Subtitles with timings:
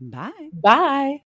[0.00, 0.30] Bye.
[0.52, 1.22] Bye.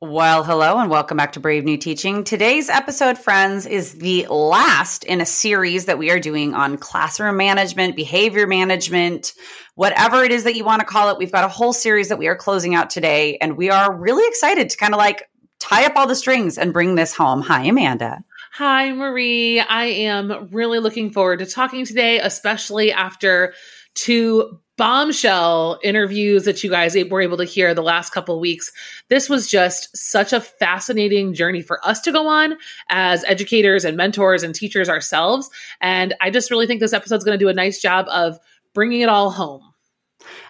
[0.00, 2.24] Well, hello and welcome back to Brave New Teaching.
[2.24, 7.36] Today's episode, friends, is the last in a series that we are doing on classroom
[7.36, 9.32] management, behavior management,
[9.76, 11.16] whatever it is that you want to call it.
[11.16, 14.26] We've got a whole series that we are closing out today, and we are really
[14.26, 15.22] excited to kind of like
[15.60, 17.40] tie up all the strings and bring this home.
[17.42, 18.24] Hi, Amanda.
[18.54, 19.60] Hi, Marie.
[19.60, 23.54] I am really looking forward to talking today, especially after
[23.94, 28.72] two bombshell interviews that you guys were able to hear the last couple weeks.
[29.08, 32.56] This was just such a fascinating journey for us to go on
[32.88, 35.48] as educators and mentors and teachers ourselves.
[35.80, 38.38] And I just really think this episode is going to do a nice job of
[38.72, 39.62] bringing it all home.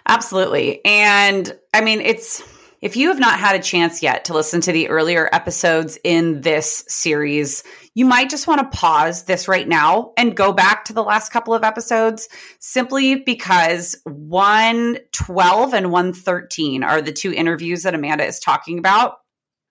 [0.07, 0.83] Absolutely.
[0.85, 2.41] And I mean, it's
[2.81, 6.41] if you have not had a chance yet to listen to the earlier episodes in
[6.41, 7.63] this series,
[7.95, 11.31] you might just want to pause this right now and go back to the last
[11.31, 12.29] couple of episodes
[12.59, 19.15] simply because 112 and 113 are the two interviews that Amanda is talking about.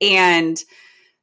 [0.01, 0.59] And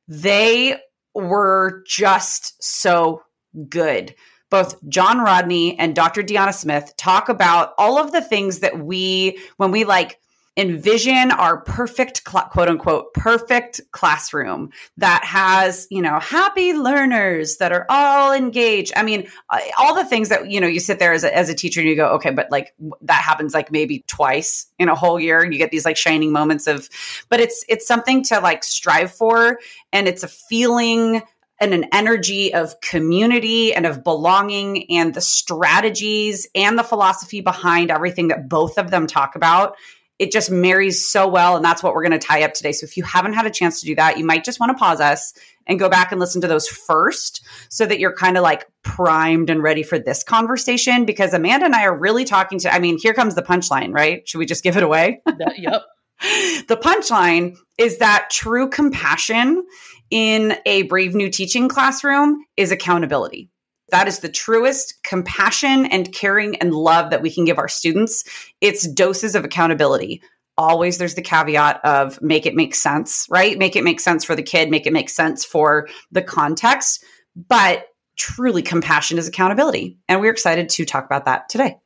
[0.08, 0.78] they
[1.14, 3.24] were just so
[3.68, 4.16] good
[4.52, 6.22] both John Rodney and Dr.
[6.22, 10.20] Deanna Smith talk about all of the things that we, when we like
[10.62, 17.88] envision our perfect quote unquote perfect classroom that has you know happy learners that are
[17.90, 18.94] all engaged.
[18.96, 21.50] I mean uh, all the things that you know you sit there as a, as
[21.50, 24.96] a teacher and you go okay but like that happens like maybe twice in a
[24.96, 25.42] whole year.
[25.42, 26.88] And you get these like shining moments of
[27.30, 29.58] but it's it's something to like strive for
[29.92, 31.24] and it's a feeling
[31.60, 37.90] and an energy of community and of belonging and the strategies and the philosophy behind
[37.90, 39.76] everything that both of them talk about
[40.22, 41.56] it just marries so well.
[41.56, 42.74] And that's what we're going to tie up today.
[42.74, 44.78] So if you haven't had a chance to do that, you might just want to
[44.78, 45.34] pause us
[45.66, 49.50] and go back and listen to those first so that you're kind of like primed
[49.50, 53.00] and ready for this conversation because Amanda and I are really talking to, I mean,
[53.00, 54.28] here comes the punchline, right?
[54.30, 55.24] Should we just give it away?
[55.58, 55.82] yep.
[56.68, 59.66] the punchline is that true compassion
[60.12, 63.50] in a brave new teaching classroom is accountability.
[63.92, 68.24] That is the truest compassion and caring and love that we can give our students.
[68.62, 70.22] It's doses of accountability.
[70.58, 73.58] Always there's the caveat of make it make sense, right?
[73.58, 77.04] Make it make sense for the kid, make it make sense for the context.
[77.36, 79.98] But truly, compassion is accountability.
[80.08, 81.78] And we're excited to talk about that today.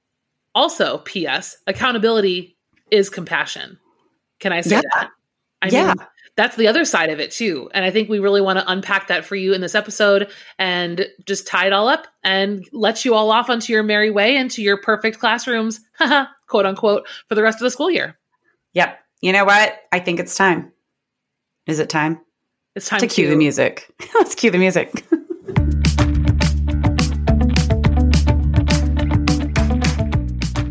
[0.54, 2.56] Also, P.S., accountability
[2.92, 3.80] is compassion.
[4.40, 4.82] Can I say yeah.
[4.94, 5.10] that?
[5.62, 5.88] I yeah.
[5.88, 7.70] Mean, that's the other side of it too.
[7.74, 10.30] And I think we really want to unpack that for you in this episode
[10.60, 14.36] and just tie it all up and let you all off onto your merry way
[14.36, 15.80] into your perfect classrooms,
[16.48, 18.18] quote unquote, for the rest of the school year.
[18.74, 19.00] Yep.
[19.22, 19.80] You know what?
[19.92, 20.72] I think it's time.
[21.68, 22.20] Is it time?
[22.76, 23.90] It's time to cue the music.
[24.16, 25.06] Let's cue the music.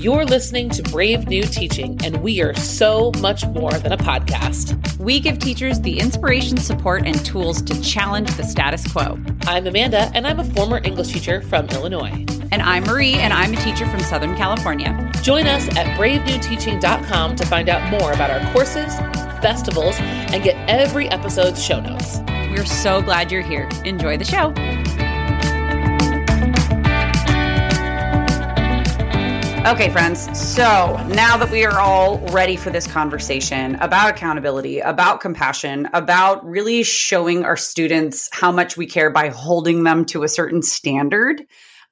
[0.04, 4.98] You're listening to Brave New Teaching, and we are so much more than a podcast.
[4.98, 9.18] We give teachers the inspiration, support, and tools to challenge the status quo.
[9.46, 12.26] I'm Amanda, and I'm a former English teacher from Illinois.
[12.52, 15.10] And I'm Marie, and I'm a teacher from Southern California.
[15.22, 18.94] Join us at bravenewteaching.com to find out more about our courses,
[19.40, 22.18] festivals, and get every episode's show notes.
[22.50, 23.66] We're so glad you're here.
[23.86, 24.52] Enjoy the show.
[29.66, 30.28] Okay, friends.
[30.38, 30.62] So
[31.08, 36.82] now that we are all ready for this conversation about accountability, about compassion, about really
[36.82, 41.40] showing our students how much we care by holding them to a certain standard,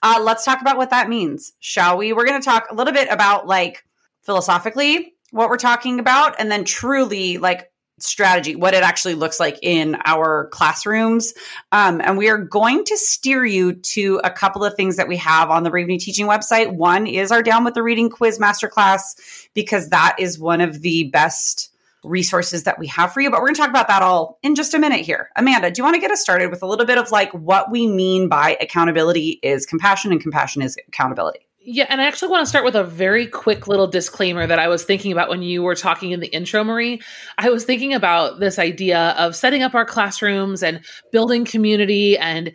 [0.02, 2.12] uh, let's talk about what that means, shall we?
[2.12, 3.82] We're going to talk a little bit about like
[4.20, 7.71] philosophically what we're talking about, and then truly like
[8.02, 11.34] strategy, what it actually looks like in our classrooms.
[11.72, 15.16] Um, and we are going to steer you to a couple of things that we
[15.18, 16.74] have on the Brave New Teaching website.
[16.74, 21.04] One is our Down with the Reading Quiz Masterclass, because that is one of the
[21.04, 21.70] best
[22.04, 23.30] resources that we have for you.
[23.30, 25.30] But we're going to talk about that all in just a minute here.
[25.36, 27.70] Amanda, do you want to get us started with a little bit of like what
[27.70, 31.46] we mean by accountability is compassion and compassion is accountability?
[31.64, 34.66] Yeah, and I actually want to start with a very quick little disclaimer that I
[34.66, 37.00] was thinking about when you were talking in the intro, Marie.
[37.38, 42.52] I was thinking about this idea of setting up our classrooms and building community and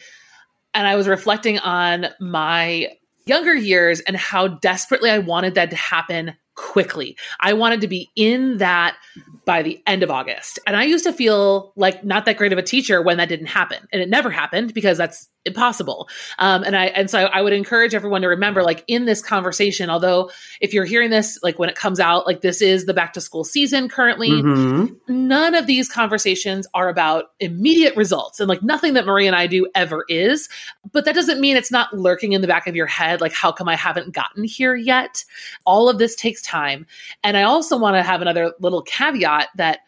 [0.74, 2.90] and I was reflecting on my
[3.26, 7.18] younger years and how desperately I wanted that to happen quickly.
[7.40, 8.98] I wanted to be in that
[9.46, 10.60] by the end of August.
[10.68, 13.48] And I used to feel like not that great of a teacher when that didn't
[13.48, 13.88] happen.
[13.94, 16.08] And it never happened because that's impossible.
[16.38, 19.90] Um, and I and so I would encourage everyone to remember, like in this conversation,
[19.90, 20.30] although
[20.62, 23.22] if you're hearing this, like when it comes out, like this is the back to
[23.22, 24.94] school season currently, mm-hmm.
[25.08, 29.48] none of these conversations are about immediate results, and like nothing that Marie and I
[29.48, 30.50] do ever is.
[30.92, 33.52] But that doesn't mean it's not lurking in the back of your head, like how
[33.52, 35.24] come I haven't gotten here yet?
[35.66, 36.86] All of this takes time,
[37.24, 39.80] and I also want to have another little caveat that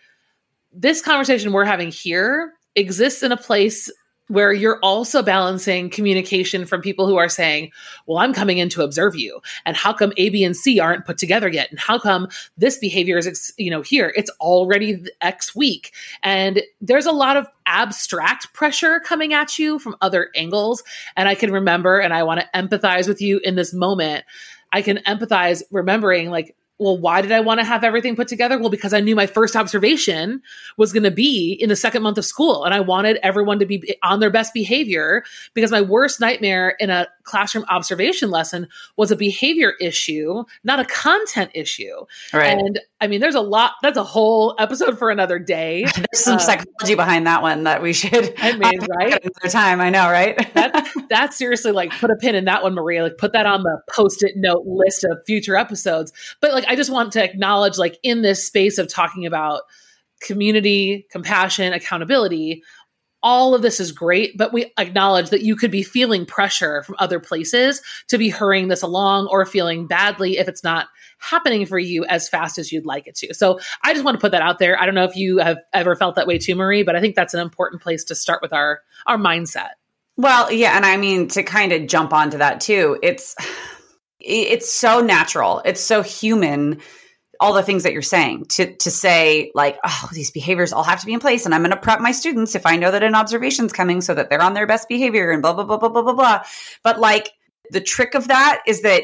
[0.72, 3.90] this conversation we're having here exists in a place
[4.30, 7.72] where you're also balancing communication from people who are saying,
[8.06, 9.42] well, I'm coming in to observe you.
[9.66, 11.70] And how come A, B, and C aren't put together yet?
[11.72, 14.14] And how come this behavior is, you know, here?
[14.16, 15.94] It's already X week.
[16.22, 20.84] And there's a lot of abstract pressure coming at you from other angles.
[21.18, 24.26] And I can remember, and I want to empathize with you in this moment.
[24.72, 28.58] I can empathize remembering like well, why did I want to have everything put together?
[28.58, 30.42] Well, because I knew my first observation
[30.78, 32.64] was going to be in the second month of school.
[32.64, 35.24] And I wanted everyone to be on their best behavior
[35.54, 38.68] because my worst nightmare in a classroom observation lesson
[38.98, 42.06] was a behavior issue, not a content issue.
[42.34, 42.58] Right.
[42.58, 45.86] And I mean, there's a lot, that's a whole episode for another day.
[45.96, 49.14] There's some um, psychology behind that one that we should, I mean, right?
[49.24, 49.80] Another time.
[49.80, 50.36] I know, right?
[50.54, 53.04] that's, that's seriously like put a pin in that one, Maria.
[53.04, 56.12] Like put that on the post it note list of future episodes.
[56.42, 59.62] But like, I just want to acknowledge, like, in this space of talking about
[60.22, 62.64] community, compassion, accountability,
[63.22, 66.96] all of this is great, but we acknowledge that you could be feeling pressure from
[67.00, 70.88] other places to be hurrying this along or feeling badly if it's not
[71.18, 73.34] happening for you as fast as you'd like it to.
[73.34, 74.80] So I just want to put that out there.
[74.80, 77.16] I don't know if you have ever felt that way too, Marie, but I think
[77.16, 79.72] that's an important place to start with our our mindset.
[80.16, 82.98] Well, yeah, and I mean to kind of jump onto that too.
[83.04, 83.36] It's
[84.20, 85.62] it's so natural.
[85.66, 86.80] It's so human
[87.40, 91.00] all the things that you're saying to to say like oh these behaviors all have
[91.00, 93.04] to be in place and i'm going to prep my students if i know that
[93.04, 95.90] an observation's coming so that they're on their best behavior and blah blah blah blah
[95.90, 96.44] blah blah blah.
[96.84, 97.32] But like
[97.72, 99.04] the trick of that is that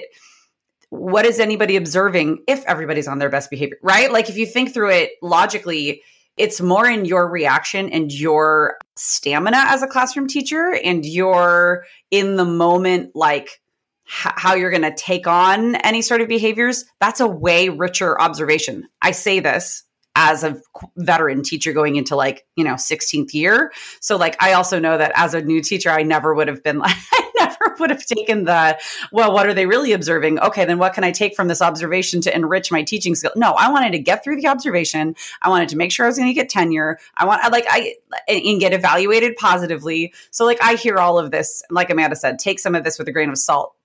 [0.89, 4.11] what is anybody observing if everybody's on their best behavior right?
[4.11, 6.01] Like if you think through it logically
[6.37, 12.35] it's more in your reaction and your stamina as a classroom teacher and your in
[12.35, 13.61] the moment like
[14.05, 18.87] how you're going to take on any sort of behaviors, that's a way richer observation.
[19.01, 19.83] I say this
[20.15, 20.61] as a
[20.95, 23.73] veteran teacher going into like, you know, 16th year.
[23.99, 26.79] So like I also know that as a new teacher I never would have been
[26.79, 28.79] like I never would have taken the
[29.11, 30.39] well what are they really observing?
[30.39, 33.31] Okay, then what can I take from this observation to enrich my teaching skill?
[33.35, 35.15] No, I wanted to get through the observation.
[35.41, 36.97] I wanted to make sure I was going to get tenure.
[37.17, 37.95] I want I like I
[38.29, 40.13] and get evaluated positively.
[40.31, 43.09] So like I hear all of this like Amanda said, take some of this with
[43.09, 43.75] a grain of salt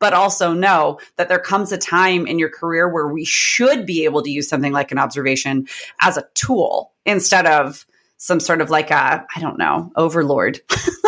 [0.00, 4.04] but also know that there comes a time in your career where we should be
[4.04, 5.68] able to use something like an observation
[6.00, 10.60] as a tool instead of some sort of like a, I don't know, overlord.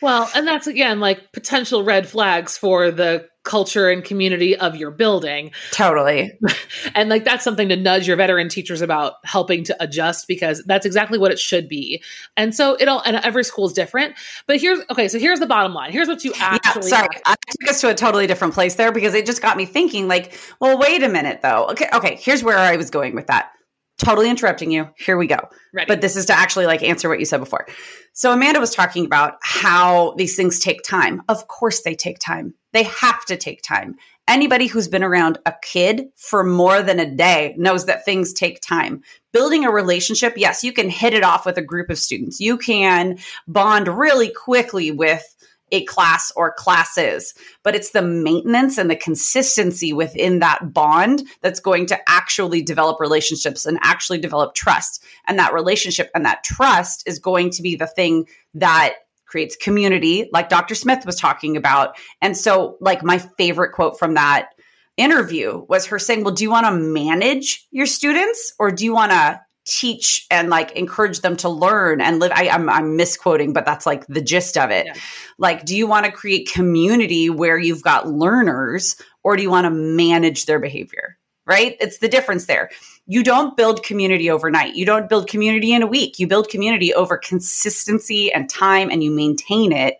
[0.00, 4.90] Well, and that's again like potential red flags for the culture and community of your
[4.90, 5.50] building.
[5.72, 6.38] Totally.
[6.94, 10.84] and like that's something to nudge your veteran teachers about helping to adjust because that's
[10.84, 12.02] exactly what it should be.
[12.36, 14.14] And so it'll and every school is different.
[14.46, 15.92] But here's okay, so here's the bottom line.
[15.92, 17.08] Here's what you actually yeah, sorry.
[17.24, 20.08] I took us to a totally different place there because it just got me thinking
[20.08, 21.68] like, well, wait a minute though.
[21.70, 23.50] Okay, okay, here's where I was going with that
[23.98, 24.88] totally interrupting you.
[24.96, 25.38] Here we go.
[25.74, 25.86] Ready.
[25.88, 27.66] But this is to actually like answer what you said before.
[28.12, 31.22] So Amanda was talking about how these things take time.
[31.28, 32.54] Of course they take time.
[32.72, 33.96] They have to take time.
[34.28, 38.60] Anybody who's been around a kid for more than a day knows that things take
[38.60, 39.02] time.
[39.32, 42.40] Building a relationship, yes, you can hit it off with a group of students.
[42.40, 45.24] You can bond really quickly with
[45.72, 51.60] a class or classes, but it's the maintenance and the consistency within that bond that's
[51.60, 55.02] going to actually develop relationships and actually develop trust.
[55.26, 58.94] And that relationship and that trust is going to be the thing that
[59.26, 60.74] creates community, like Dr.
[60.74, 61.96] Smith was talking about.
[62.22, 64.50] And so, like, my favorite quote from that
[64.96, 68.92] interview was her saying, Well, do you want to manage your students or do you
[68.92, 72.96] want to teach and like encourage them to learn and live I, am I'm, I'm
[72.96, 74.86] misquoting but that's like the gist of it.
[74.86, 74.94] Yeah.
[75.36, 79.66] like do you want to create community where you've got learners or do you want
[79.66, 81.18] to manage their behavior?
[81.44, 81.76] Right?
[81.80, 82.70] It's the difference there.
[83.06, 84.74] You don't build community overnight.
[84.74, 86.18] You don't build community in a week.
[86.18, 89.96] You build community over consistency and time and you maintain it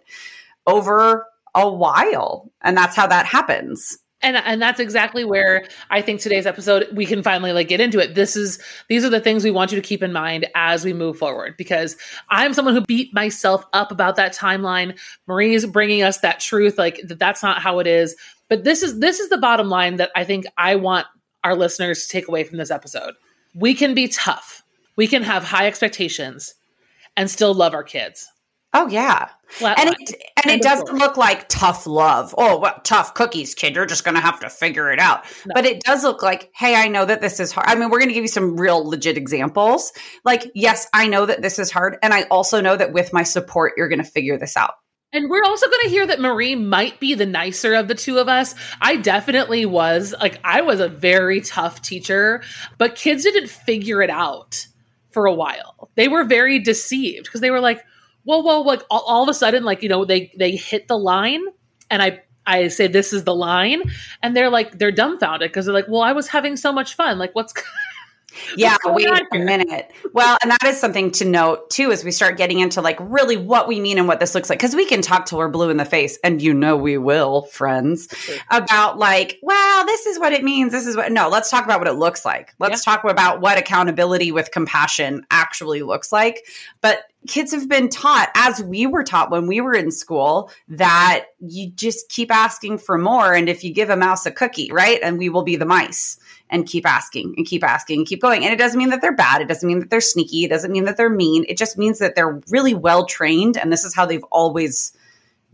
[0.67, 2.51] over a while.
[2.63, 7.07] And that's how that happens and and that's exactly where I think today's episode we
[7.07, 8.15] can finally like get into it.
[8.15, 8.59] This is
[8.89, 11.57] these are the things we want you to keep in mind as we move forward
[11.57, 11.97] because
[12.31, 14.99] I'm someone who beat myself up about that timeline.
[15.27, 18.17] Marie's bringing us that truth like that that's not how it is.
[18.49, 21.07] But this is this is the bottom line that I think I want
[21.45, 23.15] our listeners to take away from this episode.
[23.55, 24.63] We can be tough.
[24.97, 26.55] We can have high expectations
[27.17, 28.29] and still love our kids.
[28.75, 29.29] Oh yeah.
[29.49, 32.35] Flat and it, and it doesn't look like tough love.
[32.37, 33.75] Oh, what tough cookies, kid.
[33.75, 35.25] You're just going to have to figure it out.
[35.47, 35.55] No.
[35.55, 37.67] But it does look like, hey, I know that this is hard.
[37.67, 39.93] I mean, we're going to give you some real legit examples.
[40.23, 41.97] Like, yes, I know that this is hard.
[42.03, 44.75] And I also know that with my support, you're going to figure this out.
[45.15, 48.19] And we're also going to hear that Marie might be the nicer of the two
[48.19, 48.55] of us.
[48.83, 50.15] I definitely was.
[50.21, 52.43] Like, I was a very tough teacher,
[52.77, 54.67] but kids didn't figure it out
[55.13, 55.89] for a while.
[55.95, 57.83] They were very deceived because they were like,
[58.25, 60.99] well, well, like all, all of a sudden, like you know, they they hit the
[60.99, 61.43] line,
[61.91, 63.83] and I I say this is the line,
[64.23, 67.19] and they're like they're dumbfounded because they're like, well, I was having so much fun.
[67.19, 67.53] Like, what's
[68.57, 69.91] yeah, wait a minute.
[70.13, 73.37] Well, and that is something to note too as we start getting into like really
[73.37, 74.59] what we mean and what this looks like.
[74.59, 77.43] Because we can talk till we're blue in the face, and you know we will,
[77.43, 78.09] friends,
[78.51, 80.73] about like, well, this is what it means.
[80.73, 81.11] This is what.
[81.13, 82.55] No, let's talk about what it looks like.
[82.59, 82.95] Let's yeah.
[82.95, 86.45] talk about what accountability with compassion actually looks like.
[86.81, 91.27] But kids have been taught, as we were taught when we were in school, that
[91.41, 93.35] you just keep asking for more.
[93.35, 96.19] And if you give a mouse a cookie, right, and we will be the mice
[96.51, 98.45] and keep asking and keep asking and keep going.
[98.45, 99.41] And it doesn't mean that they're bad.
[99.41, 100.45] It doesn't mean that they're sneaky.
[100.45, 101.45] It doesn't mean that they're mean.
[101.49, 103.57] It just means that they're really well trained.
[103.57, 104.93] And this is how they've always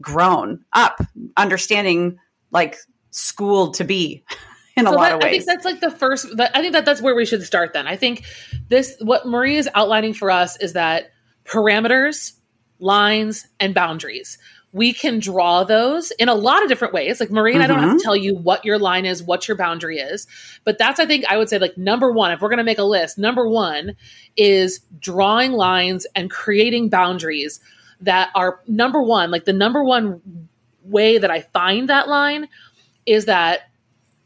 [0.00, 1.00] grown up,
[1.36, 2.18] understanding
[2.50, 2.76] like
[3.10, 4.24] school to be.
[4.76, 5.26] in a so lot that, of ways.
[5.26, 6.26] I think that's like the first.
[6.38, 7.72] I think that that's where we should start.
[7.72, 8.24] Then I think
[8.68, 11.12] this what Marie is outlining for us is that
[11.44, 12.32] parameters,
[12.78, 14.38] lines, and boundaries
[14.74, 17.20] we can draw those in a lot of different ways.
[17.20, 17.62] Like Marie, mm-hmm.
[17.62, 18.02] I don't have to mm-hmm.
[18.02, 20.26] tell you what your line is, what your boundary is.
[20.64, 22.78] But that's, I think, I would say, like number one, if we're going to make
[22.78, 23.94] a list, number one
[24.36, 27.60] is drawing lines and creating boundaries
[28.00, 30.20] that are number one, like the number one
[30.82, 32.48] way that I find that line
[33.06, 33.70] is that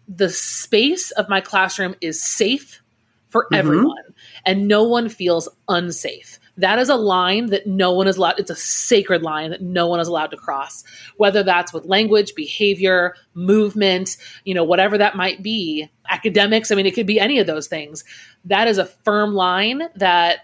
[0.08, 2.80] the space of my classroom is safe
[3.28, 3.54] for mm-hmm.
[3.54, 4.14] everyone
[4.46, 8.50] and no one feels unsafe that is a line that no one is allowed it's
[8.50, 10.84] a sacred line that no one is allowed to cross.
[11.16, 16.86] Whether that's with language behavior movement you know whatever that might be academics i mean
[16.86, 18.04] it could be any of those things.
[18.44, 20.40] That is a firm line that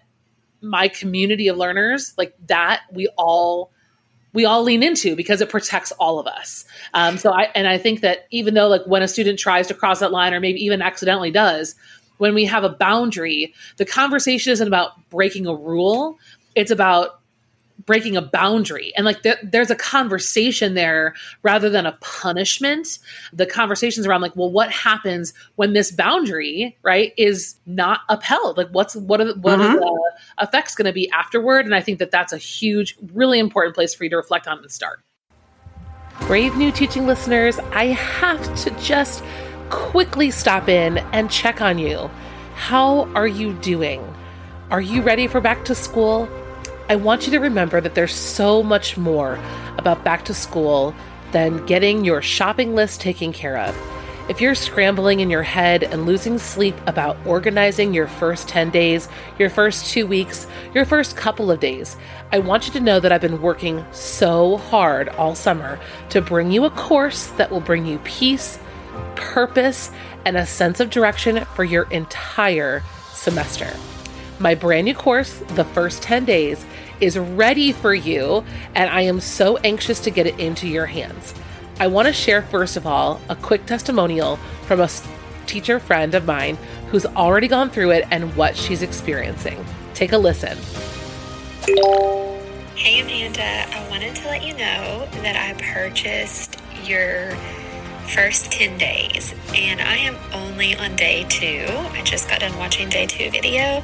[0.61, 3.71] my community of learners like that we all
[4.33, 6.64] we all lean into because it protects all of us.
[6.94, 9.75] Um, so i and i think that even though like when a student tries to
[9.75, 11.75] cross that line or maybe even accidentally does
[12.18, 16.18] when we have a boundary, the conversation isn't about breaking a rule,
[16.54, 17.21] it's about
[17.87, 18.92] breaking a boundary.
[18.97, 22.99] And like th- there's a conversation there rather than a punishment.
[23.33, 28.56] The conversations around like well what happens when this boundary right is not upheld?
[28.56, 29.76] Like what's what are the, what mm-hmm.
[29.76, 31.66] are the effects going to be afterward?
[31.66, 34.59] And i think that that's a huge really important place for you to reflect on
[34.59, 35.00] and start.
[36.21, 39.23] Brave new teaching listeners i have to just
[39.71, 42.11] quickly stop in and check on you.
[42.54, 44.14] How are you doing?
[44.71, 46.28] Are you ready for back to school?
[46.88, 49.38] I want you to remember that there's so much more
[49.78, 50.94] about back to school
[51.33, 53.76] than getting your shopping list taken care of.
[54.26, 59.06] If you're scrambling in your head and losing sleep about organizing your first 10 days,
[59.38, 61.99] your first two weeks, your first couple of days,
[62.33, 65.78] I want you to know that I've been working so hard all summer
[66.09, 68.59] to bring you a course that will bring you peace,
[69.17, 69.91] purpose,
[70.25, 72.83] and a sense of direction for your entire
[73.13, 73.73] semester.
[74.39, 76.65] My brand new course, The First 10 Days,
[77.01, 81.35] is ready for you, and I am so anxious to get it into your hands.
[81.81, 84.37] I want to share, first of all, a quick testimonial
[84.67, 84.89] from a
[85.47, 86.57] teacher friend of mine
[86.89, 89.65] who's already gone through it and what she's experiencing.
[89.93, 90.57] Take a listen.
[92.77, 97.37] Hey Amanda, I wanted to let you know that I purchased your
[98.09, 101.67] first 10 days and I am only on day two.
[101.69, 103.83] I just got done watching day two video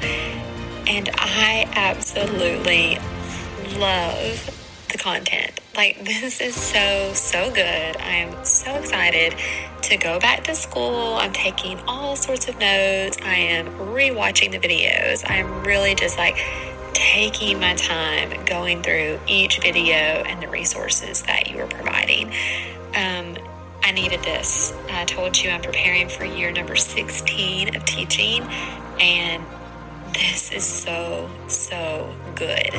[0.87, 2.97] and I absolutely
[3.79, 5.59] love the content.
[5.75, 7.97] Like, this is so, so good.
[7.97, 9.35] I'm so excited
[9.83, 11.15] to go back to school.
[11.15, 13.17] I'm taking all sorts of notes.
[13.23, 15.23] I am rewatching the videos.
[15.27, 16.37] I'm really just like
[16.93, 22.31] taking my time going through each video and the resources that you are providing.
[22.95, 23.37] Um,
[23.83, 24.73] I needed this.
[24.89, 28.43] I told you I'm preparing for year number 16 of teaching,
[28.99, 29.43] and
[30.13, 32.71] this is so, so good.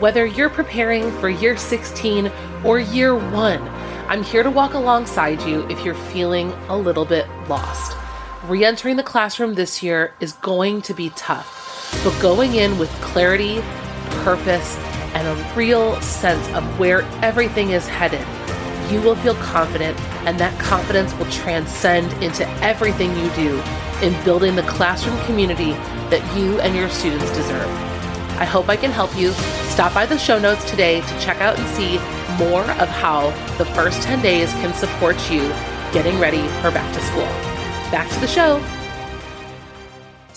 [0.00, 2.30] Whether you're preparing for year 16
[2.64, 3.62] or year one,
[4.08, 7.96] I'm here to walk alongside you if you're feeling a little bit lost.
[8.44, 12.90] Re entering the classroom this year is going to be tough, but going in with
[13.00, 13.60] clarity,
[14.24, 14.76] purpose,
[15.14, 18.24] and a real sense of where everything is headed,
[18.90, 23.62] you will feel confident, and that confidence will transcend into everything you do
[24.02, 25.72] in building the classroom community
[26.10, 27.68] that you and your students deserve.
[28.38, 29.32] I hope I can help you.
[29.68, 31.98] Stop by the show notes today to check out and see
[32.42, 35.40] more of how the first 10 days can support you
[35.92, 37.28] getting ready for back to school.
[37.90, 38.79] Back to the show.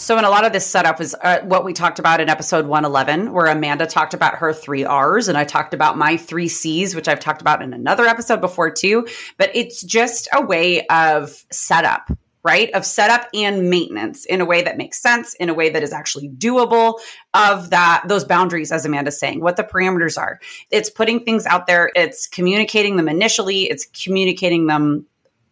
[0.03, 2.65] So, in a lot of this setup is uh, what we talked about in episode
[2.65, 6.93] 111, where Amanda talked about her three R's, and I talked about my three C's,
[6.93, 9.07] which I've talked about in another episode before too.
[9.38, 12.11] But it's just a way of setup
[12.46, 12.70] right?
[12.72, 15.94] Of setup and maintenance in a way that makes sense, in a way that is
[15.94, 17.00] actually doable
[17.33, 20.42] of that, those boundaries, as Amanda's saying, what the parameters are.
[20.70, 21.89] It's putting things out there.
[21.96, 23.70] It's communicating them initially.
[23.70, 25.05] It's communicating them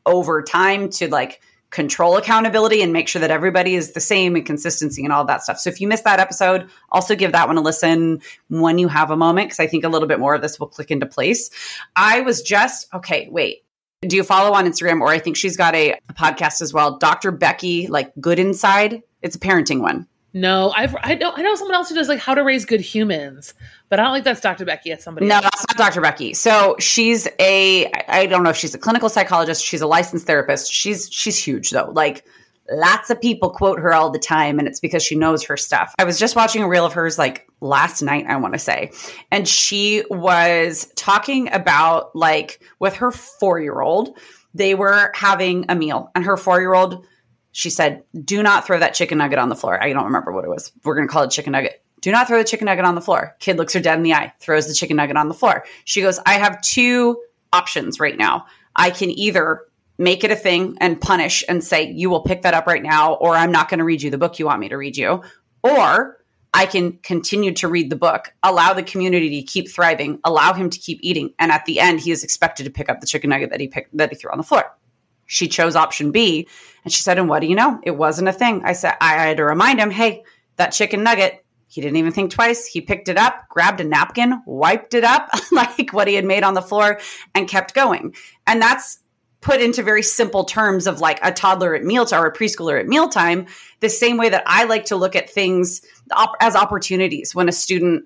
[0.05, 1.39] over time to like
[1.71, 5.41] control accountability and make sure that everybody is the same and consistency and all that
[5.43, 5.59] stuff.
[5.59, 9.09] So if you missed that episode, also give that one a listen when you have
[9.09, 11.49] a moment because I think a little bit more of this will click into place.
[11.95, 13.63] I was just okay, wait
[14.07, 15.01] do you follow on Instagram?
[15.01, 16.97] Or I think she's got a, a podcast as well.
[16.97, 17.31] Dr.
[17.31, 19.03] Becky, like Good Inside.
[19.21, 20.07] It's a parenting one.
[20.33, 22.79] No, I've I know I know someone else who does like how to raise good
[22.79, 23.53] humans,
[23.89, 24.63] but I don't think that's Dr.
[24.63, 24.91] Becky.
[24.91, 25.27] It's somebody.
[25.27, 25.43] No, else.
[25.43, 26.01] that's not Dr.
[26.01, 26.33] Becky.
[26.33, 29.65] So she's a I don't know if she's a clinical psychologist.
[29.65, 30.71] She's a licensed therapist.
[30.71, 31.91] She's she's huge though.
[31.93, 32.23] Like
[32.71, 35.93] lots of people quote her all the time and it's because she knows her stuff.
[35.99, 38.91] I was just watching a reel of hers like last night, I want to say,
[39.31, 44.17] and she was talking about like with her 4-year-old,
[44.53, 47.05] they were having a meal and her 4-year-old
[47.51, 50.45] she said, "Do not throw that chicken nugget on the floor." I don't remember what
[50.45, 50.71] it was.
[50.83, 51.83] We're going to call it chicken nugget.
[52.01, 53.35] Do not throw the chicken nugget on the floor.
[53.39, 55.65] Kid looks her dead in the eye, throws the chicken nugget on the floor.
[55.85, 57.21] She goes, "I have two
[57.53, 58.45] options right now.
[58.75, 59.65] I can either
[59.97, 63.13] make it a thing and punish and say, you will pick that up right now,
[63.13, 65.21] or I'm not going to read you the book you want me to read you.
[65.63, 66.17] Or
[66.53, 70.69] I can continue to read the book, allow the community to keep thriving, allow him
[70.69, 71.33] to keep eating.
[71.37, 73.67] And at the end, he is expected to pick up the chicken nugget that he
[73.67, 74.75] picked, that he threw on the floor.
[75.31, 76.45] She chose option B.
[76.83, 77.79] And she said, and what do you know?
[77.83, 78.63] It wasn't a thing.
[78.65, 80.25] I said, I had to remind him, hey,
[80.57, 82.65] that chicken nugget, he didn't even think twice.
[82.65, 86.43] He picked it up, grabbed a napkin, wiped it up like what he had made
[86.43, 86.99] on the floor,
[87.33, 88.13] and kept going.
[88.45, 88.99] And that's
[89.39, 92.87] put into very simple terms of like a toddler at mealtime or a preschooler at
[92.87, 93.47] mealtime,
[93.79, 97.53] the same way that I like to look at things op- as opportunities when a
[97.53, 98.03] student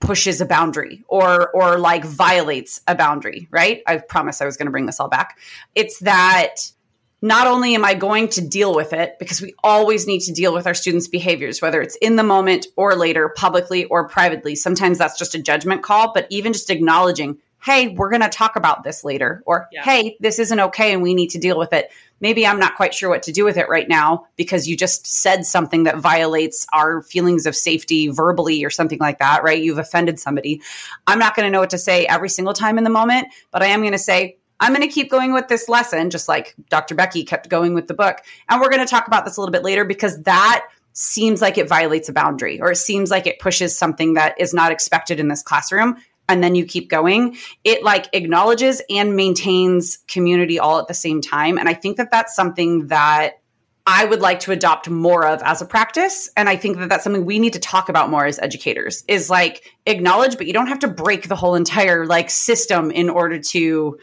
[0.00, 3.82] pushes a boundary or or like violates a boundary, right?
[3.86, 5.38] I promise I was going to bring this all back.
[5.74, 6.56] It's that
[7.20, 10.54] not only am I going to deal with it because we always need to deal
[10.54, 14.54] with our students' behaviors, whether it's in the moment or later, publicly or privately.
[14.54, 18.54] Sometimes that's just a judgment call, but even just acknowledging hey, we're going to talk
[18.54, 19.82] about this later, or yeah.
[19.82, 21.90] hey, this isn't okay and we need to deal with it.
[22.20, 25.06] Maybe I'm not quite sure what to do with it right now because you just
[25.06, 29.62] said something that violates our feelings of safety verbally or something like that, right?
[29.62, 30.60] You've offended somebody.
[31.06, 33.62] I'm not going to know what to say every single time in the moment, but
[33.62, 36.54] I am going to say, I'm going to keep going with this lesson, just like
[36.68, 36.94] Dr.
[36.94, 38.18] Becky kept going with the book.
[38.48, 41.56] And we're going to talk about this a little bit later because that seems like
[41.56, 45.20] it violates a boundary or it seems like it pushes something that is not expected
[45.20, 45.96] in this classroom
[46.28, 51.20] and then you keep going it like acknowledges and maintains community all at the same
[51.20, 53.34] time and i think that that's something that
[53.90, 56.28] I would like to adopt more of as a practice.
[56.36, 59.30] And I think that that's something we need to talk about more as educators is
[59.30, 63.38] like acknowledge, but you don't have to break the whole entire like system in order
[63.38, 63.98] to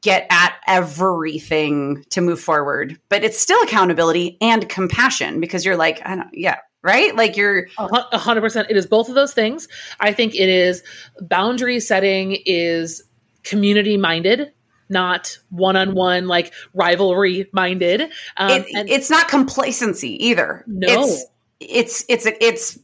[0.00, 2.98] get at everything to move forward.
[3.10, 7.14] But it's still accountability and compassion because you're like, I don't, yeah, right?
[7.14, 8.70] Like you're a hundred percent.
[8.70, 9.68] It is both of those things.
[10.00, 10.82] I think it is
[11.20, 13.02] boundary setting is
[13.42, 14.52] community minded
[14.88, 18.02] not one-on-one like rivalry minded
[18.36, 21.24] um, it, and- it's not complacency either no it's
[21.60, 22.78] it's it's it's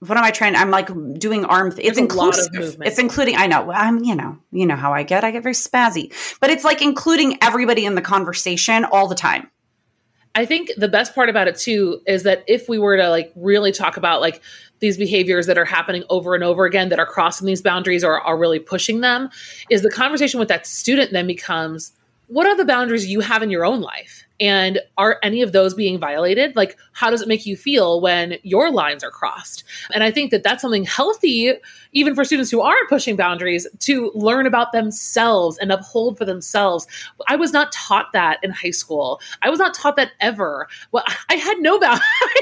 [0.00, 0.54] what am I trying?
[0.54, 1.72] I'm like doing arm.
[1.72, 2.76] Th- it's inclusive.
[2.82, 3.36] It's including.
[3.36, 3.70] I know.
[3.72, 4.04] I'm.
[4.04, 4.38] You know.
[4.52, 5.24] You know how I get.
[5.24, 6.12] I get very spazzy.
[6.40, 9.50] But it's like including everybody in the conversation all the time.
[10.38, 13.32] I think the best part about it too is that if we were to like
[13.34, 14.40] really talk about like
[14.78, 18.20] these behaviors that are happening over and over again that are crossing these boundaries or
[18.20, 19.30] are really pushing them
[19.68, 21.90] is the conversation with that student then becomes
[22.28, 25.74] what are the boundaries you have in your own life and are any of those
[25.74, 26.54] being violated?
[26.54, 29.64] Like, how does it make you feel when your lines are crossed?
[29.92, 31.52] And I think that that's something healthy,
[31.92, 36.86] even for students who aren't pushing boundaries, to learn about themselves and uphold for themselves.
[37.26, 39.20] I was not taught that in high school.
[39.42, 40.68] I was not taught that ever.
[40.92, 41.78] Well, I had no.
[41.82, 42.00] I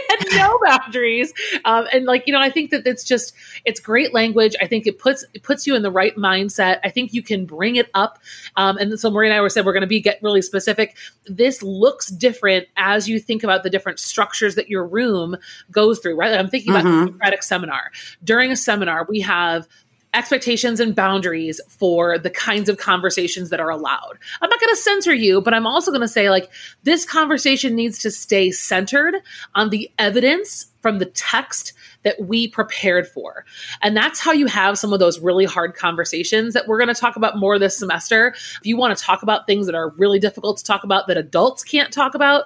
[0.09, 1.33] had no boundaries.
[1.65, 4.55] Um, and like, you know, I think that it's just, it's great language.
[4.61, 6.81] I think it puts, it puts you in the right mindset.
[6.85, 8.19] I think you can bring it up.
[8.57, 10.97] Um, and so Marie and I were said, we're going to be get really specific.
[11.27, 15.37] This looks different as you think about the different structures that your room
[15.71, 16.35] goes through, right?
[16.35, 16.87] I'm thinking mm-hmm.
[16.87, 17.93] about the Socratic seminar.
[18.25, 19.69] During a seminar, we have
[20.17, 24.19] expectations and boundaries for the kinds of conversations that are allowed.
[24.41, 26.51] I'm not going to censor you, but I'm also going to say, like,
[26.85, 29.17] this conversation needs to stay centered
[29.55, 31.75] on the evidence from the text
[32.05, 33.45] that we prepared for.
[33.83, 37.01] And that's how you have some of those really hard conversations that we're going to
[37.01, 38.29] talk about more this semester.
[38.29, 41.17] If you want to talk about things that are really difficult to talk about that
[41.17, 42.45] adults can't talk about,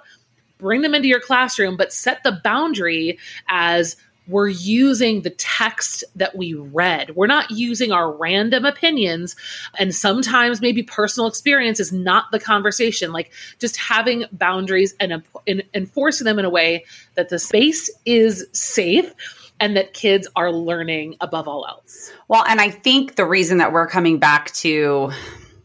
[0.59, 3.97] bring them into your classroom, but set the boundary as
[4.31, 7.15] we're using the text that we read.
[7.17, 9.37] We're not using our random opinions.
[9.79, 13.13] And sometimes maybe personal experience is not the conversation.
[13.13, 18.47] Like just having boundaries and, and enforcing them in a way that the space is
[18.53, 19.13] safe
[19.59, 22.13] and that kids are learning above all else.
[22.29, 25.13] Well, and I think the reason that we're coming back to,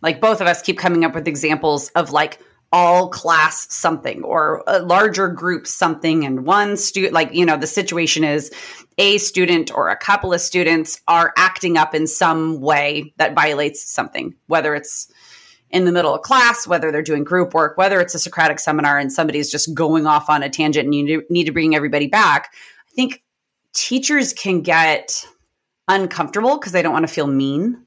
[0.02, 2.40] like, both of us keep coming up with examples of like,
[2.76, 7.66] all class something or a larger group something and one student like you know the
[7.66, 8.52] situation is
[8.98, 13.90] a student or a couple of students are acting up in some way that violates
[13.90, 15.10] something whether it's
[15.70, 19.00] in the middle of class whether they're doing group work whether it's a socratic seminar
[19.00, 22.50] and somebody's just going off on a tangent and you need to bring everybody back.
[22.92, 23.24] I think
[23.74, 25.26] teachers can get
[25.88, 27.85] uncomfortable because they don't want to feel mean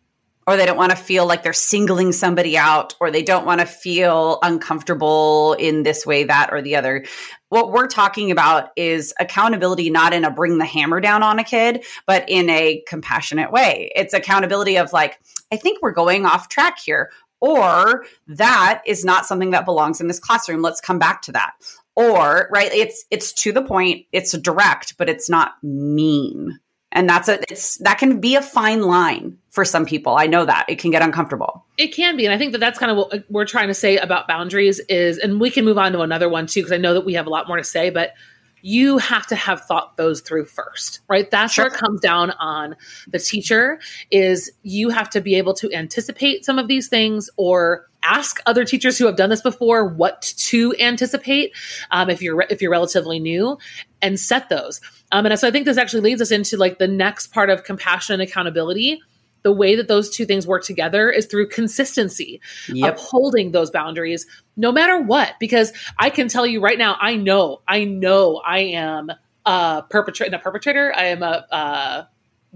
[0.48, 3.60] or they don't want to feel like they're singling somebody out or they don't want
[3.60, 7.04] to feel uncomfortable in this way that or the other.
[7.50, 11.44] What we're talking about is accountability not in a bring the hammer down on a
[11.44, 13.92] kid but in a compassionate way.
[13.94, 15.20] It's accountability of like
[15.52, 17.10] i think we're going off track here
[17.42, 20.62] or that is not something that belongs in this classroom.
[20.62, 21.52] Let's come back to that.
[21.94, 26.58] Or right it's it's to the point it's direct but it's not mean
[26.98, 30.16] and that's a it's that can be a fine line for some people.
[30.16, 30.66] I know that.
[30.68, 31.64] It can get uncomfortable.
[31.76, 32.26] It can be.
[32.26, 34.80] And i think that that's kind of what uh, we're trying to say about boundaries
[34.88, 37.14] is and we can move on to another one too because i know that we
[37.14, 38.14] have a lot more to say but
[38.62, 41.66] you have to have thought those through first right that's sure.
[41.66, 42.76] where it comes down on
[43.08, 43.78] the teacher
[44.10, 48.64] is you have to be able to anticipate some of these things or ask other
[48.64, 51.52] teachers who have done this before what to anticipate
[51.90, 53.58] um, if you're if you're relatively new
[54.00, 54.80] and set those
[55.12, 57.64] um, and so i think this actually leads us into like the next part of
[57.64, 59.00] compassion and accountability
[59.42, 62.94] the way that those two things work together is through consistency, yep.
[62.94, 65.34] upholding those boundaries no matter what.
[65.38, 69.10] Because I can tell you right now, I know, I know I am
[69.46, 70.92] a perpetrator, a perpetrator.
[70.94, 72.04] I am a, uh,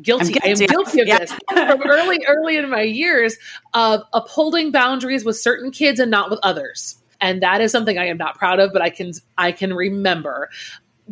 [0.01, 0.33] guilty.
[0.33, 0.49] guilty.
[0.49, 1.19] I am guilty of yeah.
[1.19, 3.37] this from early, early in my years
[3.75, 6.97] of upholding boundaries with certain kids and not with others.
[7.21, 10.51] And that is something I am not proud of, but I can I can remember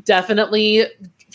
[0.02, 0.86] definitely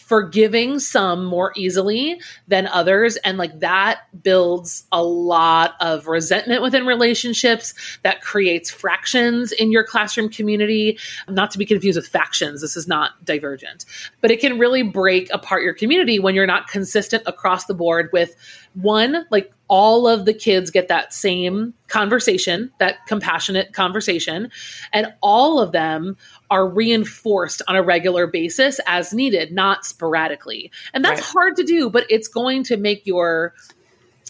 [0.05, 3.15] forgiving some more easily than others.
[3.17, 9.83] And like that builds a lot of resentment within relationships that creates fractions in your
[9.83, 10.99] classroom community.
[11.27, 13.85] Not to be confused with factions, this is not divergent,
[14.21, 18.09] but it can really break apart your community when you're not consistent across the board
[18.13, 18.35] with
[18.75, 24.51] one, like all of the kids get that same conversation, that compassionate conversation,
[24.93, 26.17] and all of them
[26.49, 30.71] are reinforced on a regular basis as needed, not sporadically.
[30.93, 31.29] And that's right.
[31.29, 33.53] hard to do, but it's going to make your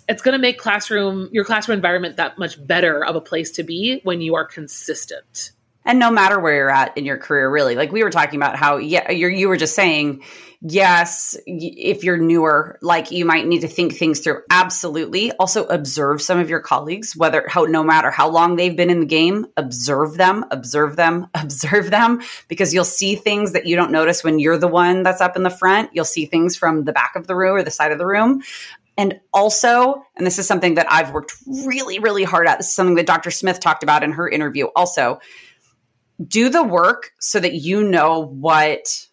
[0.07, 3.63] it's going to make classroom your classroom environment that much better of a place to
[3.63, 5.51] be when you are consistent
[5.85, 8.55] and no matter where you're at in your career really like we were talking about
[8.55, 10.21] how yeah you you were just saying
[10.61, 16.21] yes if you're newer like you might need to think things through absolutely also observe
[16.21, 19.45] some of your colleagues whether how no matter how long they've been in the game
[19.57, 24.39] observe them observe them observe them because you'll see things that you don't notice when
[24.39, 27.27] you're the one that's up in the front you'll see things from the back of
[27.27, 28.41] the room or the side of the room
[28.97, 32.59] and also, and this is something that I've worked really, really hard at.
[32.59, 33.29] This is something that Dr.
[33.29, 35.19] Smith talked about in her interview also
[36.25, 39.07] do the work so that you know what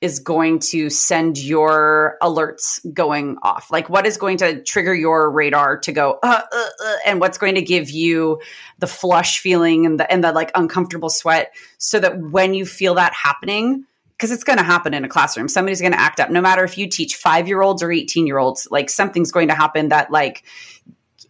[0.00, 3.70] is going to send your alerts going off.
[3.70, 7.38] Like what is going to trigger your radar to go uh, uh, uh, and what's
[7.38, 8.40] going to give you
[8.78, 12.94] the flush feeling and the and the like uncomfortable sweat so that when you feel
[12.94, 16.30] that happening because it's going to happen in a classroom somebody's going to act up.
[16.30, 19.48] No matter if you teach 5 year olds or 18 year olds like something's going
[19.48, 20.44] to happen that like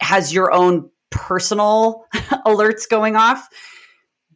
[0.00, 3.48] has your own personal alerts going off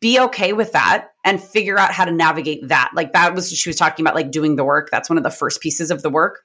[0.03, 2.91] be okay with that and figure out how to navigate that.
[2.95, 4.91] Like that was she was talking about like doing the work.
[4.91, 6.43] That's one of the first pieces of the work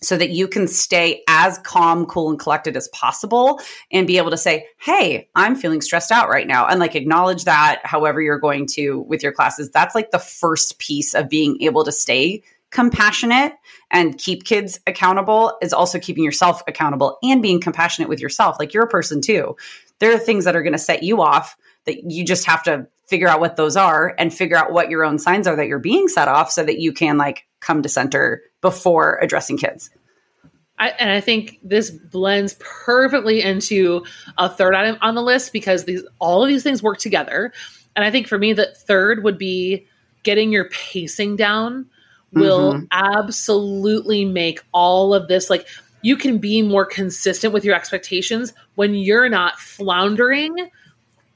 [0.00, 3.60] so that you can stay as calm, cool, and collected as possible
[3.92, 6.66] and be able to say, Hey, I'm feeling stressed out right now.
[6.66, 9.70] And like acknowledge that however you're going to with your classes.
[9.70, 13.54] That's like the first piece of being able to stay compassionate
[13.90, 18.56] and keep kids accountable is also keeping yourself accountable and being compassionate with yourself.
[18.60, 19.56] Like you're a person too.
[19.98, 22.86] There are things that are going to set you off that you just have to
[23.08, 25.78] figure out what those are and figure out what your own signs are that you're
[25.78, 29.90] being set off so that you can like come to center before addressing kids.
[30.78, 34.04] I, and I think this blends perfectly into
[34.38, 37.52] a third item on the list because these all of these things work together.
[37.96, 39.86] And I think for me, that third would be
[40.22, 41.86] getting your pacing down
[42.32, 42.84] will mm-hmm.
[42.92, 45.66] absolutely make all of this like
[46.02, 50.70] you can be more consistent with your expectations when you're not floundering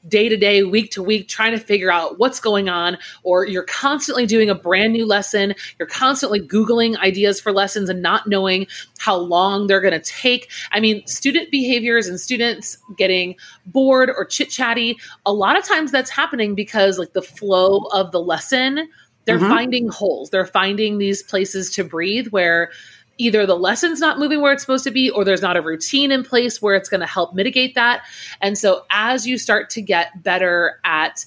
[0.08, 3.64] day to day, week to week, trying to figure out what's going on, or you're
[3.64, 8.66] constantly doing a brand new lesson, you're constantly Googling ideas for lessons and not knowing
[8.98, 10.50] how long they're going to take.
[10.72, 13.36] I mean, student behaviors and students getting
[13.66, 18.12] bored or chit chatty, a lot of times that's happening because, like, the flow of
[18.12, 18.88] the lesson,
[19.24, 19.48] they're mm-hmm.
[19.48, 22.70] finding holes, they're finding these places to breathe where
[23.18, 26.11] either the lesson's not moving where it's supposed to be or there's not a routine
[26.11, 28.03] in place where it's going to help mitigate that.
[28.40, 31.24] And so as you start to get better at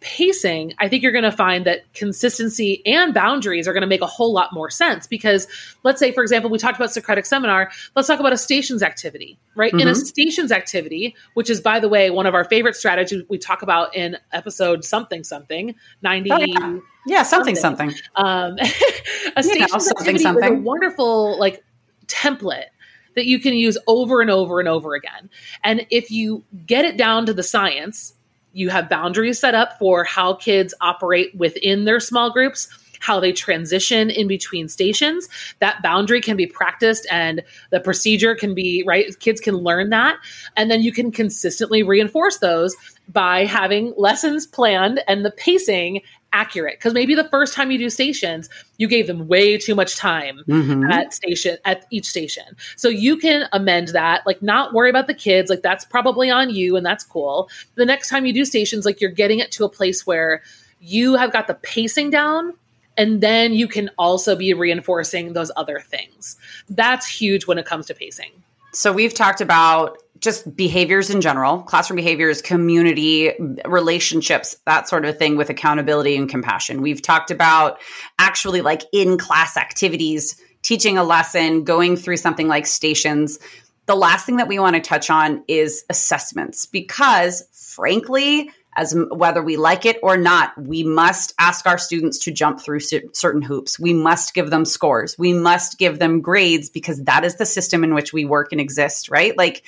[0.00, 4.00] pacing, I think you're going to find that consistency and boundaries are going to make
[4.00, 5.48] a whole lot more sense because
[5.82, 7.70] let's say, for example, we talked about Socratic seminar.
[7.96, 9.72] Let's talk about a stations activity, right?
[9.72, 9.80] Mm-hmm.
[9.80, 10.00] In a mm-hmm.
[10.00, 13.94] stations activity, which is, by the way, one of our favorite strategies we talk about
[13.94, 16.30] in episode something, something 90.
[16.30, 16.78] Oh, yeah.
[17.06, 17.22] yeah.
[17.24, 17.90] something, something.
[17.90, 18.04] something.
[18.14, 18.56] Um,
[19.36, 20.44] a stations you know, something, activity something.
[20.44, 21.64] is a wonderful like
[22.06, 22.66] template
[23.14, 25.28] that you can use over and over and over again.
[25.64, 28.14] And if you get it down to the science,
[28.52, 32.68] you have boundaries set up for how kids operate within their small groups
[33.00, 35.28] how they transition in between stations.
[35.60, 39.18] That boundary can be practiced and the procedure can be right?
[39.20, 40.16] Kids can learn that.
[40.56, 42.74] And then you can consistently reinforce those
[43.08, 46.78] by having lessons planned and the pacing accurate.
[46.78, 50.42] Because maybe the first time you do stations you gave them way too much time
[50.46, 50.90] mm-hmm.
[50.90, 52.44] at station at each station.
[52.76, 56.50] So you can amend that like not worry about the kids like that's probably on
[56.50, 57.48] you and that's cool.
[57.74, 60.42] The next time you do stations like you're getting it to a place where
[60.80, 62.54] you have got the pacing down
[62.96, 66.36] and then you can also be reinforcing those other things.
[66.68, 68.30] That's huge when it comes to pacing.
[68.72, 73.32] So we've talked about just behaviors in general, classroom behaviors, community,
[73.64, 76.82] relationships, that sort of thing with accountability and compassion.
[76.82, 77.78] We've talked about
[78.18, 83.38] actually like in class activities, teaching a lesson, going through something like stations.
[83.86, 89.42] The last thing that we want to touch on is assessments because frankly, as whether
[89.42, 93.78] we like it or not, we must ask our students to jump through certain hoops.
[93.78, 95.18] We must give them scores.
[95.18, 98.60] We must give them grades because that is the system in which we work and
[98.60, 99.36] exist, right?
[99.36, 99.64] Like,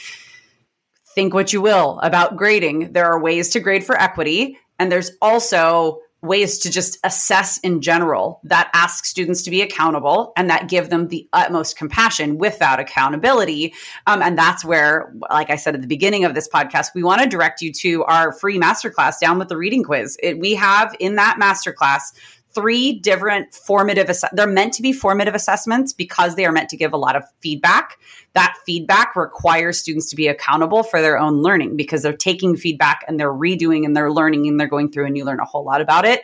[1.15, 2.93] think what you will about grading.
[2.93, 7.81] There are ways to grade for equity, and there's also ways to just assess in
[7.81, 12.79] general that ask students to be accountable and that give them the utmost compassion without
[12.79, 13.73] accountability.
[14.07, 17.23] Um, and that's where, like I said at the beginning of this podcast, we want
[17.23, 20.19] to direct you to our free masterclass down with the reading quiz.
[20.23, 22.13] It, we have in that masterclass
[22.55, 26.77] three different formative ass- they're meant to be formative assessments because they are meant to
[26.77, 27.99] give a lot of feedback
[28.35, 33.05] that feedback requires students to be accountable for their own learning because they're taking feedback
[33.09, 35.65] and they're redoing and they're learning and they're going through and you learn a whole
[35.65, 36.23] lot about it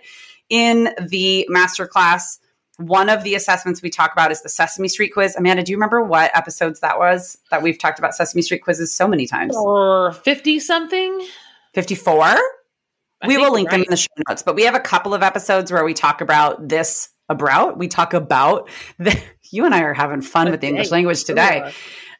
[0.48, 2.38] in the masterclass
[2.78, 5.34] one of the assessments we talk about is the Sesame Street quiz.
[5.34, 8.92] Amanda, do you remember what episodes that was that we've talked about Sesame Street quizzes
[8.92, 9.56] so many times?
[9.56, 11.26] Or 50 something?
[11.72, 12.36] 54?
[13.26, 13.78] We will link right.
[13.78, 16.20] them in the show notes, but we have a couple of episodes where we talk
[16.20, 17.78] about this about.
[17.78, 20.52] We talk about the, you and I are having fun okay.
[20.52, 21.72] with the English language today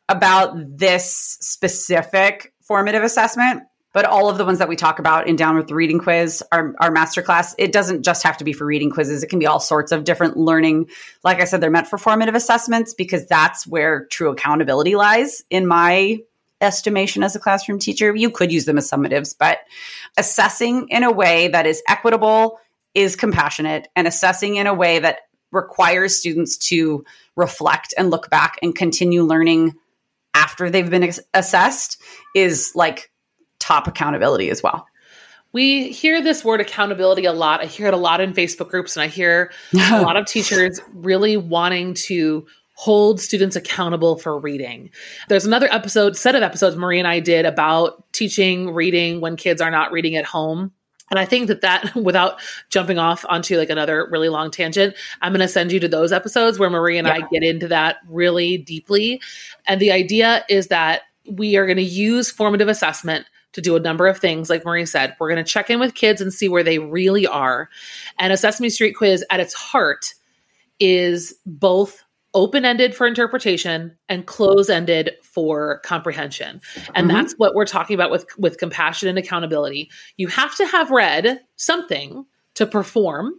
[0.08, 3.62] about this specific formative assessment
[3.96, 6.42] but all of the ones that we talk about in Down with the Reading Quiz,
[6.52, 9.22] our, our masterclass, it doesn't just have to be for reading quizzes.
[9.22, 10.90] It can be all sorts of different learning.
[11.24, 15.66] Like I said, they're meant for formative assessments because that's where true accountability lies in
[15.66, 16.18] my
[16.60, 18.14] estimation as a classroom teacher.
[18.14, 19.58] You could use them as summatives, but
[20.16, 22.58] assessing in a way that is equitable,
[22.94, 25.20] is compassionate, and assessing in a way that
[25.52, 27.04] requires students to
[27.36, 29.74] reflect and look back and continue learning
[30.34, 32.00] after they've been assessed
[32.34, 33.10] is like
[33.58, 34.86] top accountability as well.
[35.52, 37.62] We hear this word accountability a lot.
[37.62, 40.80] I hear it a lot in Facebook groups, and I hear a lot of teachers
[40.92, 44.90] really wanting to hold students accountable for reading.
[45.28, 49.62] There's another episode, set of episodes Marie and I did about teaching reading when kids
[49.62, 50.70] are not reading at home.
[51.10, 55.32] And I think that that, without jumping off onto like another really long tangent, I'm
[55.32, 57.14] going to send you to those episodes where Marie and yeah.
[57.14, 59.22] I get into that really deeply.
[59.66, 63.80] And the idea is that we are going to use formative assessment to do a
[63.80, 64.50] number of things.
[64.50, 67.26] Like Marie said, we're going to check in with kids and see where they really
[67.26, 67.70] are.
[68.18, 70.12] And a Sesame Street quiz at its heart
[70.78, 72.02] is both
[72.36, 76.60] open ended for interpretation and close ended for comprehension.
[76.94, 77.16] And mm-hmm.
[77.16, 79.90] that's what we're talking about with, with compassion and accountability.
[80.18, 83.32] You have to have read something to perform,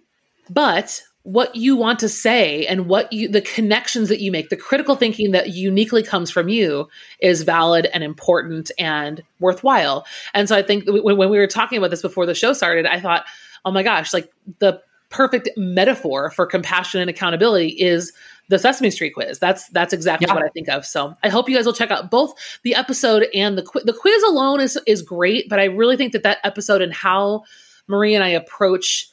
[0.49, 4.55] but what you want to say and what you the connections that you make the
[4.55, 6.87] critical thinking that uniquely comes from you
[7.19, 11.77] is valid and important and worthwhile and so i think when, when we were talking
[11.77, 13.25] about this before the show started i thought
[13.65, 18.13] oh my gosh like the perfect metaphor for compassion and accountability is
[18.49, 19.39] the Sesame Street quiz.
[19.39, 20.33] That's that's exactly yeah.
[20.33, 20.85] what I think of.
[20.85, 22.33] So I hope you guys will check out both
[22.63, 23.83] the episode and the quiz.
[23.83, 27.43] The quiz alone is is great, but I really think that that episode and how
[27.87, 29.09] Marie and I approach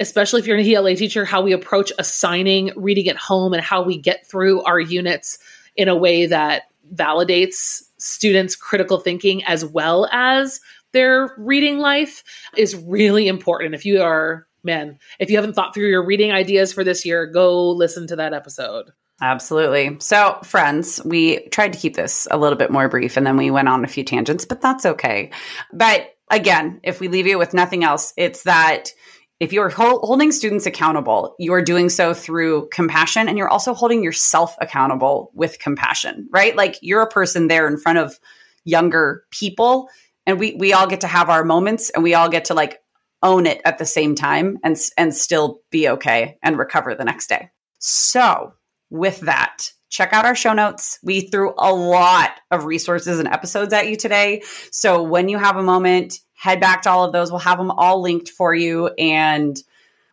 [0.00, 3.82] especially if you're an ELA teacher, how we approach assigning reading at home and how
[3.82, 5.38] we get through our units
[5.76, 10.60] in a way that validates students' critical thinking as well as
[10.92, 12.22] their reading life
[12.56, 13.74] is really important.
[13.74, 17.26] If you are, man, if you haven't thought through your reading ideas for this year,
[17.26, 18.90] go listen to that episode.
[19.20, 19.96] Absolutely.
[20.00, 23.50] So, friends, we tried to keep this a little bit more brief and then we
[23.50, 25.30] went on a few tangents, but that's okay.
[25.72, 28.92] But again, if we leave you with nothing else, it's that
[29.40, 34.02] if you're holding students accountable, you are doing so through compassion and you're also holding
[34.02, 36.56] yourself accountable with compassion, right?
[36.56, 38.18] Like you're a person there in front of
[38.64, 39.88] younger people
[40.26, 42.80] and we we all get to have our moments and we all get to like
[43.24, 47.28] own it at the same time and and still be okay and recover the next
[47.28, 47.50] day.
[47.80, 48.54] So,
[48.90, 50.98] with that, check out our show notes.
[51.02, 54.42] We threw a lot of resources and episodes at you today.
[54.70, 57.30] So, when you have a moment, head back to all of those.
[57.30, 58.88] We'll have them all linked for you.
[58.98, 59.56] And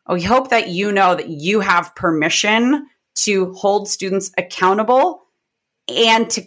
[0.09, 5.21] we hope that you know that you have permission to hold students accountable
[5.87, 6.43] and to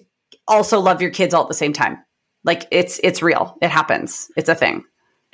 [0.49, 1.99] also love your kids all at the same time.
[2.45, 3.57] Like it's it's real.
[3.63, 4.31] It happens.
[4.37, 4.85] It's a thing.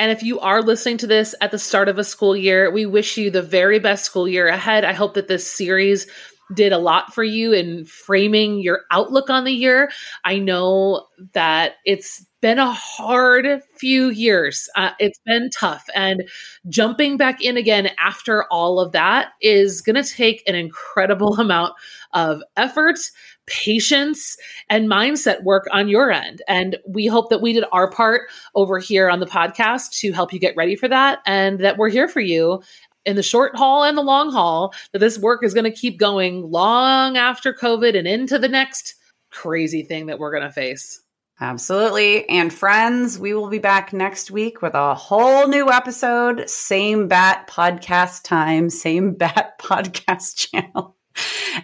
[0.01, 2.87] And if you are listening to this at the start of a school year, we
[2.87, 4.83] wish you the very best school year ahead.
[4.83, 6.07] I hope that this series
[6.55, 9.91] did a lot for you in framing your outlook on the year.
[10.25, 14.71] I know that it's been a hard few years.
[14.75, 15.85] Uh, it's been tough.
[15.95, 16.23] And
[16.71, 21.75] jumping back in again after all of that is going to take an incredible amount
[22.15, 22.99] of effort,
[23.51, 24.37] patience,
[24.71, 26.41] and mindset work on your end.
[26.49, 28.23] And we hope that we did our part
[28.55, 31.91] over here on the podcast to help you get ready for that and that we're
[31.91, 32.63] here for you
[33.05, 35.99] in the short haul and the long haul that this work is going to keep
[35.99, 38.95] going long after COVID and into the next
[39.31, 41.03] crazy thing that we're going to face.
[41.43, 42.29] Absolutely.
[42.29, 46.49] And friends, we will be back next week with a whole new episode.
[46.51, 50.97] Same bat podcast time, same bat podcast channel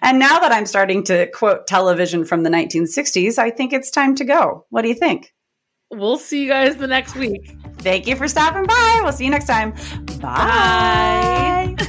[0.03, 4.15] and now that I'm starting to quote television from the 1960s, I think it's time
[4.17, 4.67] to go.
[4.71, 5.33] What do you think?
[5.91, 7.57] We'll see you guys the next week.
[7.79, 9.01] Thank you for stopping by.
[9.03, 9.73] We'll see you next time.
[10.21, 11.77] Bye.
[11.79, 11.87] Bye.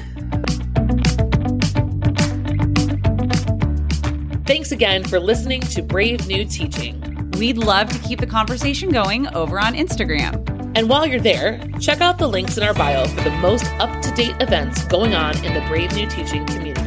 [4.45, 7.31] Thanks again for listening to Brave New Teaching.
[7.37, 10.47] We'd love to keep the conversation going over on Instagram.
[10.77, 14.01] And while you're there, check out the links in our bio for the most up
[14.03, 16.86] to date events going on in the Brave New Teaching community.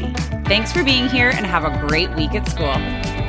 [0.51, 3.20] Thanks for being here and have a great week at school.